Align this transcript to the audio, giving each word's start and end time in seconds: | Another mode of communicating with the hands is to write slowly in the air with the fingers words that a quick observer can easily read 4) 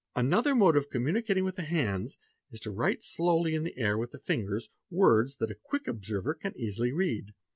| 0.11 0.15
Another 0.25 0.55
mode 0.55 0.75
of 0.75 0.89
communicating 0.89 1.43
with 1.43 1.57
the 1.57 1.61
hands 1.61 2.17
is 2.49 2.59
to 2.61 2.71
write 2.71 3.03
slowly 3.03 3.53
in 3.53 3.61
the 3.61 3.77
air 3.77 3.99
with 3.99 4.09
the 4.09 4.17
fingers 4.17 4.67
words 4.89 5.35
that 5.35 5.51
a 5.51 5.55
quick 5.63 5.87
observer 5.87 6.33
can 6.33 6.57
easily 6.57 6.91
read 6.91 7.25
4) 7.35 7.35